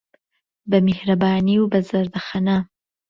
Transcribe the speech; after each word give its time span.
به 0.69 0.79
میهرهبانی 0.79 1.57
و 1.59 1.67
به 1.67 1.81
زهردهخهنه 1.81 2.69